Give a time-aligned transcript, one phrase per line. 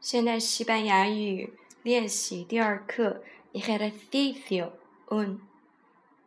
[0.00, 4.72] 现在西班牙语练习第二课，ejercicio
[5.08, 5.40] un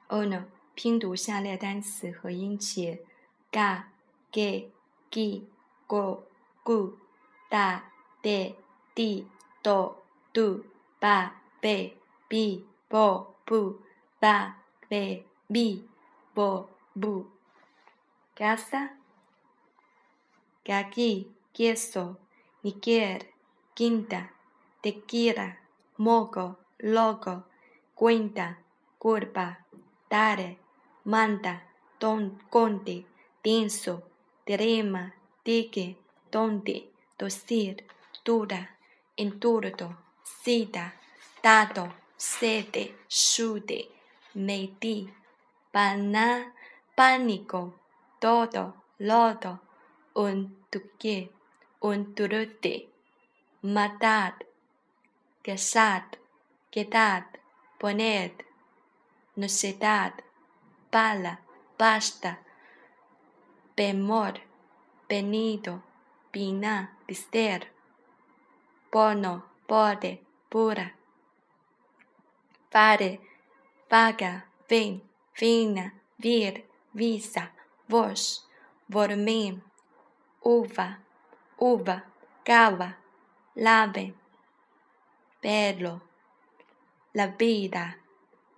[0.09, 0.43] uno，
[0.75, 3.03] 拼读下列单词和音节
[3.51, 3.85] ：ga、
[4.31, 4.69] ge、
[5.09, 5.45] gi、
[5.87, 6.23] go、
[6.63, 6.93] gu、
[7.49, 7.81] da、
[8.21, 8.53] de、
[8.93, 9.25] di、
[9.63, 9.95] do、
[10.31, 10.63] do、
[10.99, 11.93] ba、be、
[12.29, 13.79] bi、bo、bu、
[14.19, 15.83] ba、be、bi、
[16.35, 17.25] bo、bu。
[18.35, 18.97] casa、
[20.63, 22.17] gagi、queso、
[22.61, 23.32] Niger。
[23.73, 24.31] Quinta,
[24.81, 25.57] tequila,
[25.97, 27.45] moco, loco,
[27.95, 28.59] cuenta,
[28.99, 29.65] curva,
[30.09, 30.59] dare,
[31.05, 31.63] manda,
[31.99, 33.05] don, conte,
[33.43, 34.03] denso,
[34.45, 35.13] derema,
[35.43, 35.97] dique,
[36.31, 37.85] donde, docir,
[38.23, 38.77] dura,
[39.17, 40.93] enturdo, cita,
[41.41, 43.89] dado, sede, shude,
[44.35, 45.11] medi,
[45.71, 46.53] pana,
[46.95, 47.73] pánico,
[48.19, 49.61] todo, lodo,
[50.13, 51.31] un tuque,
[51.79, 52.92] un turute,
[53.63, 54.33] matad,
[55.41, 56.03] quedad,
[56.69, 57.23] quedad,
[57.79, 58.43] poned,
[59.37, 60.11] necedad,
[60.91, 61.39] pala,
[61.77, 62.39] basta,
[63.73, 64.41] bemor,
[65.07, 65.81] venido,
[66.29, 67.71] pina, bister,
[68.91, 70.93] bono, bode, pura,
[72.69, 73.21] fare,
[73.89, 75.01] vaga, ven,
[75.39, 77.53] vina, vir, visa,
[77.87, 78.45] vos,
[78.89, 79.61] vormim,
[80.41, 80.99] uva,
[81.57, 82.03] uva,
[82.43, 82.97] cava,
[83.55, 84.13] lave,
[85.41, 86.01] pelo,
[87.13, 87.99] la vida,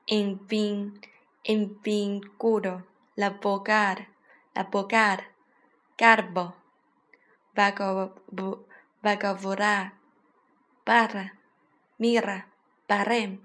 [0.08, 1.02] en fin,
[1.44, 2.86] en fin, curo,
[3.16, 4.08] la bogar,
[4.54, 5.32] la bogar,
[5.98, 6.56] garbo,
[9.02, 9.94] vagavorar,
[10.86, 11.34] barra,
[11.98, 12.48] mira,
[12.88, 13.42] barrem,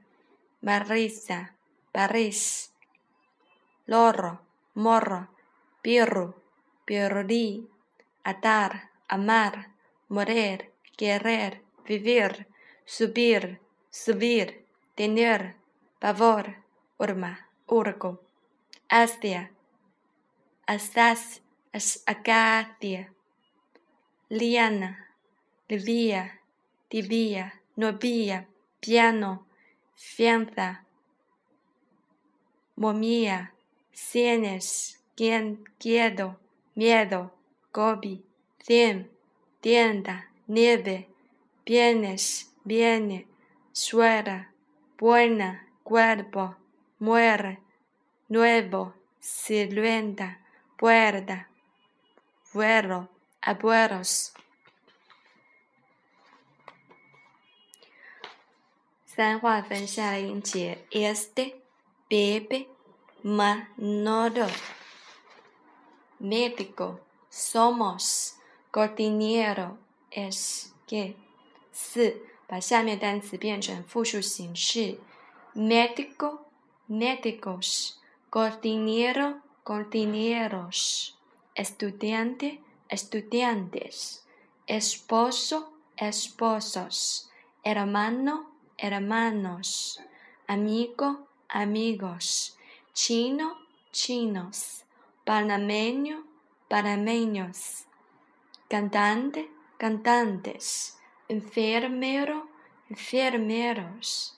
[0.61, 1.57] barrisa,
[1.93, 2.73] barris,
[3.87, 4.41] loro,
[4.75, 5.29] morro,
[5.83, 6.35] pirru,
[6.85, 7.69] pirri,
[8.23, 9.71] atar, amar,
[10.09, 10.70] morir,
[11.01, 12.47] querer, vivir,
[12.85, 15.57] subir, subir, tener,
[15.99, 16.57] pavor,
[16.99, 18.21] urma, urco,
[18.87, 19.51] astia,
[20.67, 21.41] asas,
[22.05, 23.15] acacia,
[24.29, 25.09] liana,
[25.71, 26.43] livia,
[26.91, 28.47] tibia, novia,
[28.81, 29.47] piano,
[29.95, 30.85] fianza,
[32.77, 33.55] momia,
[33.91, 36.39] sienes, quien, quiedo,
[36.75, 37.33] miedo,
[37.73, 38.23] gobi,
[38.59, 39.11] cien,
[39.63, 41.08] tienda, nieve,
[41.66, 43.28] vienes, viene,
[43.72, 44.52] suera,
[44.98, 46.56] buena, cuerpo,
[47.00, 47.60] muere,
[48.30, 50.40] nuevo, silueta,
[50.78, 51.50] puerta,
[52.54, 53.10] vuelo,
[53.42, 54.34] abuelos.
[59.16, 61.62] 三划分下列音节：este,
[62.10, 62.68] bebe,
[63.24, 64.46] manolo,
[66.20, 67.00] médico,
[67.30, 68.36] somos,
[68.72, 69.78] cordillero。
[70.12, 71.16] es que
[71.74, 75.00] 四，把下面单词变成复数形式：
[75.56, 76.46] medico
[76.88, 78.00] medicos
[78.30, 81.16] coordinero coordineros
[81.56, 82.60] estudiante
[82.90, 84.24] estudiantes
[84.68, 87.30] esposo esposos
[87.64, 90.00] hermano hermanos
[90.48, 92.58] amigo amigos
[92.94, 93.58] chino
[93.92, 94.84] chinos
[95.24, 96.26] panameño
[96.68, 97.86] panameños
[98.68, 99.50] cantante
[99.80, 100.94] cantantes,
[101.28, 102.48] enfermero,
[102.90, 104.32] enfermeros。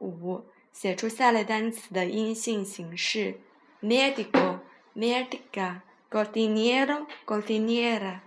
[0.00, 3.38] 五，写出下列单词的阴性形式：
[3.80, 4.60] medico,
[4.96, 8.20] medica, cocinero, cocinera,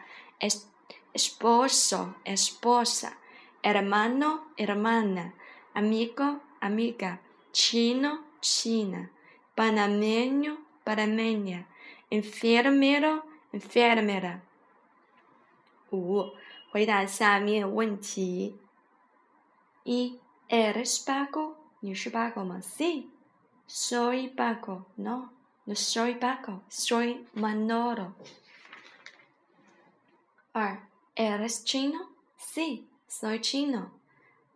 [1.14, 3.14] esposo, esposa,
[3.62, 5.34] hermano, hermana,
[5.74, 7.20] amigo, amiga,
[7.52, 9.10] chino, china,
[9.56, 11.66] panameño, panameña,
[12.10, 14.42] enfermero, enfermera。
[15.91, 16.35] 五，
[16.71, 18.57] 回答下面问题：
[19.85, 20.19] 一
[20.49, 21.55] ，¿eres Paco？
[21.81, 24.85] 你是 Paco 吗？Sí，soy Paco。
[24.97, 28.13] No，no soy Paco，soy Manolo。
[30.53, 33.91] 二，¿eres Chino？Sí，soy Chino。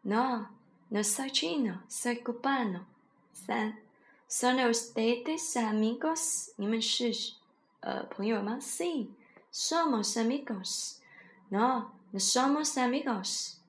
[0.03, 2.85] No，no soy Chino，soy Cubano。
[3.33, 3.79] 三
[4.29, 6.53] ，¿son ustedes amigos？
[6.57, 7.35] 你们是
[7.81, 10.99] 呃朋友吗？Sí，somos amigos。
[11.55, 13.61] No, no somos amigos.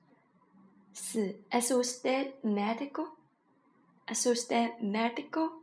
[0.92, 1.36] Sí.
[1.52, 3.16] ¿Es usted médico?
[4.08, 5.62] ¿Es usted médico?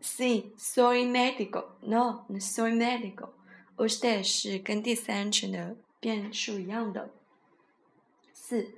[0.00, 1.76] Sí, soy médico.
[1.82, 3.30] No, no soy médico.
[3.76, 7.10] Usted 是跟第三人称的变数一样的。
[8.32, 8.72] 四、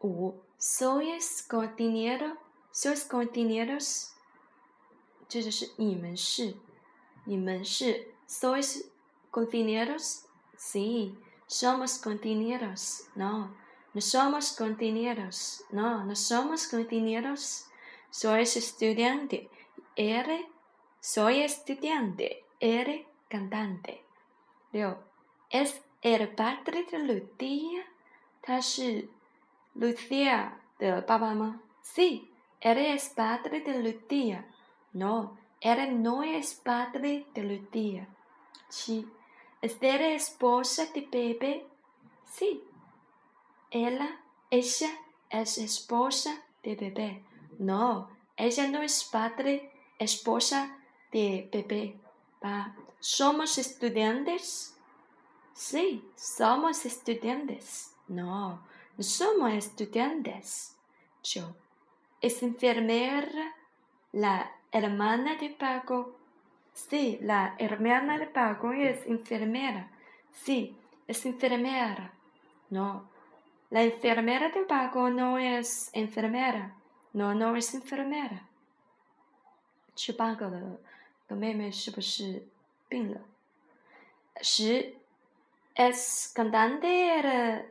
[0.00, 4.08] 五，sois coordinero，sois coordineros，
[5.28, 6.56] 这就是你们是，
[7.24, 8.86] 你们是，sois。
[9.32, 10.26] ¿Contineros?
[10.58, 13.08] Sí, somos contineros.
[13.14, 13.56] No,
[13.94, 15.64] no somos contineros.
[15.70, 17.64] No, no somos contineros.
[18.10, 19.48] Soy estudiante.
[19.96, 20.46] R.
[21.00, 22.44] Soy estudiante.
[22.60, 23.06] R.
[23.30, 24.04] Cantante.
[24.70, 25.02] Leo.
[25.48, 27.86] Es el padre de Lucía.
[28.42, 29.08] ¿Tashi
[29.74, 31.58] Lucía de papá?
[31.80, 32.30] Sí,
[32.60, 34.46] eres padre de Lucía.
[34.92, 38.06] No, él no es padre de Lucía.
[39.62, 41.66] 七，es esposa de Pepe.
[42.24, 42.64] Sí,
[43.70, 44.20] ella,
[44.50, 44.90] ella
[45.30, 47.24] es esposa de Pepe.
[47.58, 50.76] No, ella no es padre, esposa
[51.12, 51.96] de Pepe.
[52.98, 54.76] ¿Somos estudiantes?
[55.54, 57.94] Sí, somos estudiantes.
[58.08, 58.62] No,
[58.96, 60.76] no somos estudiantes.
[61.22, 61.54] Yo.
[62.20, 63.56] ¿Es enfermera
[64.12, 66.16] la hermana de Paco?
[66.73, 69.89] Sí, la hermana de Paco es enfermera.
[70.31, 72.13] Sí, es enfermera.
[72.69, 73.09] No,
[73.69, 76.75] la enfermera de Paco no es enfermera.
[77.13, 78.43] No, no es enfermera.
[79.95, 80.79] 去八个的
[81.27, 82.47] 个妹妹是不是
[82.87, 83.19] 病了？
[84.41, 84.93] 十，
[85.73, 87.65] es cantante era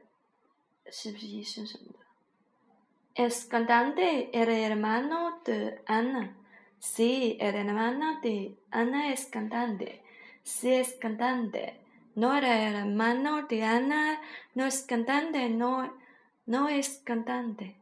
[0.91, 3.25] 是不是医生什么的？
[3.25, 6.35] es cantante era hermano de Ana。
[6.81, 10.03] Sí, el hermano de Ana es cantante.
[10.43, 11.81] Sí es cantante.
[12.15, 14.21] No era el hermano de Ana,
[14.55, 15.93] no es cantante, no,
[16.47, 17.75] no es cantante.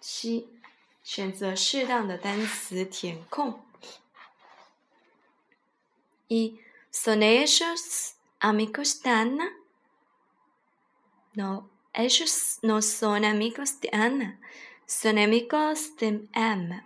[0.00, 0.48] 七，
[1.04, 3.62] 选择适当的单词填空。¿
[6.28, 6.58] Y
[6.90, 9.52] son ellos amigos de Ana?
[11.34, 14.40] No, ellos no son amigos de Ana,
[14.86, 16.84] son amigos de Emma.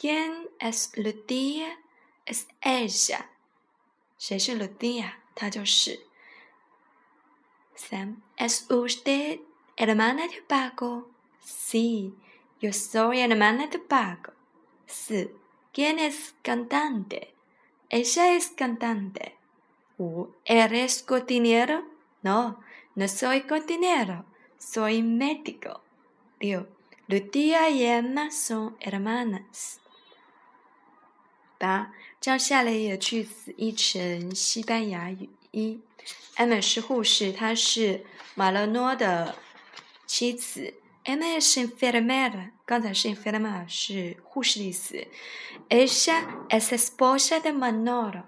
[0.00, 1.78] ¿Quién es Lucia?
[2.24, 3.30] Es ella.
[4.18, 5.20] es Lucia?
[7.74, 9.40] Sam, ¿es usted
[9.76, 11.10] hermana de Paco?
[11.44, 12.14] Sí,
[12.62, 14.32] yo soy hermana de Paco.
[14.86, 15.28] Sí.
[15.70, 17.34] ¿Quién es cantante?
[17.90, 19.36] Ella es cantante.
[20.46, 21.84] ¿Eres cocinero?
[22.22, 22.58] No,
[22.94, 24.24] no soy cocinero,
[24.56, 25.82] soy médico.
[26.38, 26.64] Dios,
[27.06, 29.80] Lucia y Emma son hermanas.
[31.60, 35.28] 八，将下列的句子译成西班牙语。
[35.50, 35.78] 一
[36.36, 39.36] ，Emma 是护士，她是马勒诺的
[40.06, 40.72] 妻子。
[41.04, 45.06] Emma es enfermera，刚才是 enfermera 是护士的意思。
[45.68, 48.22] Ella es esposa de Manolo。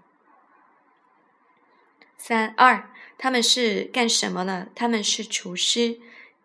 [2.18, 4.68] 三二，他们是干什么呢？
[4.74, 5.98] 他们是厨师。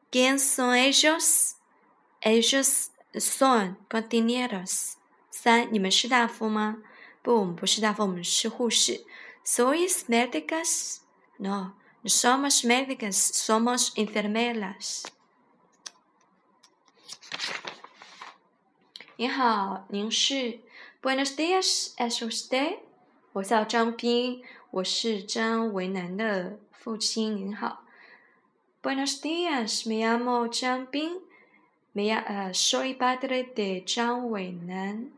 [0.09, 4.96] ¿Quién son ellos？Ellos son cocineros。
[5.39, 6.81] 三，你们是大夫吗？
[7.21, 9.05] 不，我们不是大夫，我们是护士。
[9.45, 11.73] ¿Sois médicas？No，no
[12.05, 15.03] somos médicas，somos enfermeras。
[19.17, 20.61] 你好，您是
[21.03, 22.79] ？Buenos días，es usted？
[23.33, 24.41] 我叫张斌，
[24.71, 27.37] 我是张维南的父亲。
[27.37, 27.83] 您好。
[28.81, 31.21] Buenos días，me llamo 张斌
[31.93, 35.11] ，me 呃，soy padre de 张伟南。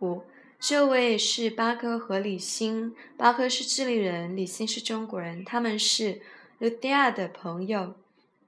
[0.00, 0.22] 五，
[0.58, 6.20] 这位是巴哥和李欣，巴哥是智利人，李欣是中国人，他们是
[6.60, 7.94] Lucia 的朋友。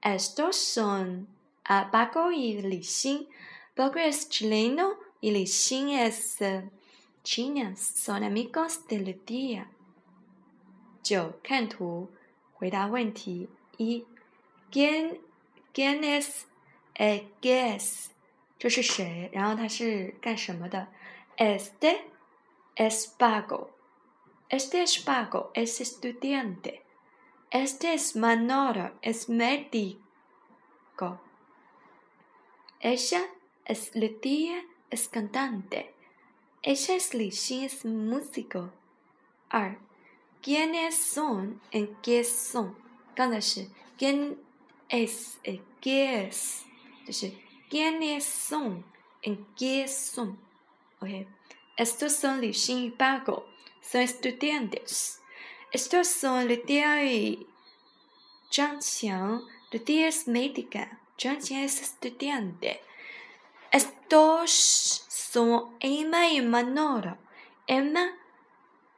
[0.01, 1.27] Estos son
[1.63, 3.27] a Paco y Lishin.
[3.75, 6.37] Paco es chileno y Lishin es
[7.23, 7.75] china.
[7.75, 9.67] Son amigos de Lucia.
[11.03, 12.09] 九，看图，
[12.53, 13.47] 回答问题。
[13.77, 14.05] 一
[14.71, 15.19] ，¿Quién
[15.73, 16.45] quién es
[16.95, 18.07] eh guess？
[18.57, 19.29] 这是谁？
[19.31, 20.87] 然后他是干什么的
[21.37, 22.09] ？Este
[22.75, 23.71] es Paco.
[24.49, 26.83] Este es Paco, es estudiante.
[27.49, 30.01] Este es Manolo, es médico.
[32.79, 33.21] Ella
[33.65, 35.93] es Lucia, es cantante.
[36.63, 38.71] Ella es Lixin, es músico.
[40.41, 41.61] ¿Quiénes son?
[41.71, 42.75] ¿En qué son?
[43.97, 44.39] ¿Quién
[44.89, 45.39] es?
[45.79, 46.65] ¿Qué es?
[47.69, 48.83] ¿Quiénes son?
[49.21, 50.37] ¿En qué son?
[51.01, 51.27] Okay.
[51.77, 53.47] Estos son Lixin y Paco.
[53.81, 55.19] Son estudiantes.
[55.71, 57.47] Estos son Lucia y
[58.51, 59.41] Zhang Qiang.
[59.71, 60.99] Lucia es médica.
[61.17, 62.81] Zhang es estudiante.
[63.71, 67.17] Estos son Emma y Manolo.
[67.65, 68.15] Emma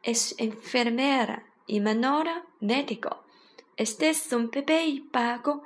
[0.02, 3.24] es enfermera y Manolo médico.
[3.78, 5.64] Este son Pepe y Paco.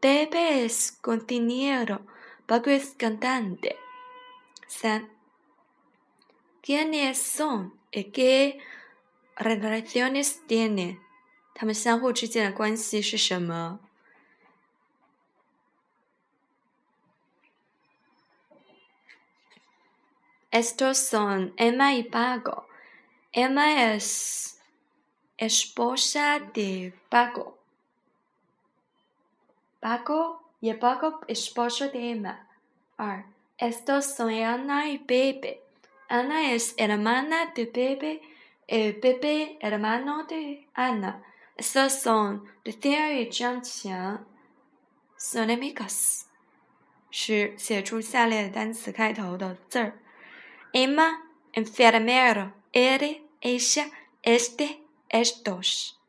[0.00, 2.00] Pepe es cocinero.
[2.46, 3.76] Paco es cantante.
[6.61, 7.73] ¿Quiénes son?
[7.91, 8.59] ¿Y qué
[9.35, 10.99] relaciones tiene？
[11.53, 13.79] 他们相互之间的关系是什么？
[20.51, 22.65] Estos son Emma y Pago.
[23.31, 24.59] Emma es
[25.37, 27.57] esposa de Pago.
[29.79, 32.47] Pago y Pago esposo de Emma.
[32.97, 33.25] 二
[33.57, 35.61] Estos son Ana y Bebe.
[36.09, 38.21] Ana es hermana de Bebe.
[38.67, 41.23] El Bebe hermano de Ana.
[41.55, 44.25] Estos son Lucía y Jiangqiang.
[45.17, 46.25] Son amigos.
[47.11, 49.93] 是写出下列单词开头的字儿。
[50.73, 51.19] Emma,
[51.53, 53.91] enfermero, él, ella,
[54.23, 54.79] este,
[55.09, 55.99] estos.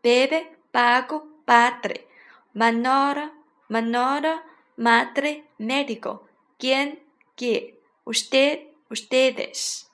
[0.00, 2.06] Bebe, pago, padre.
[2.54, 3.32] Manora,
[3.68, 4.44] Manora,
[4.76, 6.27] madre, médico.
[6.59, 6.99] ¿Quién,
[7.37, 7.79] qué?
[8.03, 9.88] Usted, ustedes.